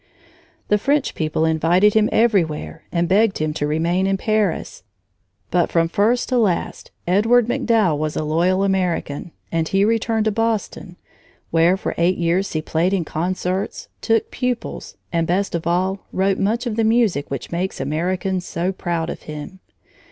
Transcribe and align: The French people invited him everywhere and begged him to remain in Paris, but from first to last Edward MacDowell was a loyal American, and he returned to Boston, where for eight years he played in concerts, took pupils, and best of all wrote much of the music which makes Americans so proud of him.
The 0.69 0.79
French 0.79 1.13
people 1.13 1.45
invited 1.45 1.93
him 1.93 2.09
everywhere 2.11 2.81
and 2.91 3.07
begged 3.07 3.37
him 3.37 3.53
to 3.53 3.67
remain 3.67 4.07
in 4.07 4.17
Paris, 4.17 4.81
but 5.51 5.69
from 5.71 5.87
first 5.87 6.27
to 6.29 6.39
last 6.39 6.89
Edward 7.05 7.47
MacDowell 7.47 7.99
was 7.99 8.15
a 8.15 8.23
loyal 8.23 8.63
American, 8.63 9.29
and 9.51 9.67
he 9.67 9.85
returned 9.85 10.25
to 10.25 10.31
Boston, 10.31 10.95
where 11.51 11.77
for 11.77 11.93
eight 11.99 12.17
years 12.17 12.53
he 12.53 12.63
played 12.63 12.93
in 12.95 13.05
concerts, 13.05 13.89
took 14.01 14.31
pupils, 14.31 14.97
and 15.13 15.27
best 15.27 15.53
of 15.53 15.67
all 15.67 15.99
wrote 16.11 16.39
much 16.39 16.65
of 16.65 16.77
the 16.77 16.83
music 16.83 17.29
which 17.29 17.51
makes 17.51 17.79
Americans 17.79 18.43
so 18.43 18.71
proud 18.71 19.07
of 19.07 19.21
him. 19.29 19.59